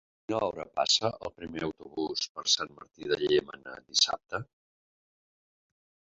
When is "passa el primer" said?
0.77-1.61